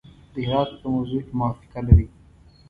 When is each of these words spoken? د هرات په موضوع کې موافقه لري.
د 0.33 0.35
هرات 0.47 0.69
په 0.81 0.87
موضوع 0.93 1.21
کې 1.25 1.33
موافقه 1.39 1.79
لري. 1.87 2.07